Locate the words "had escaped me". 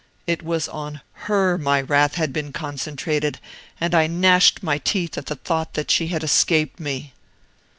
6.07-7.13